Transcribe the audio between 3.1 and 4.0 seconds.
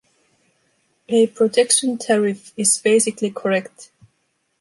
correct.